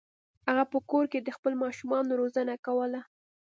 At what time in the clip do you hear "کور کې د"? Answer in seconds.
0.89-1.29